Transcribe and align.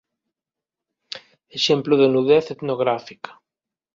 Exemplo 1.57 1.93
de 2.01 2.07
nudez 2.13 2.45
etnográfica. 2.55 3.31